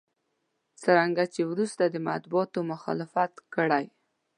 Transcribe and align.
څرنګه 0.81 1.23
چې 1.33 1.41
وروسته 1.51 1.83
مطبوعاتو 2.07 2.59
مخالفت 2.71 3.33
کړی. 3.55 3.85